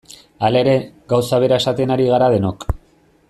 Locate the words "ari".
1.97-2.09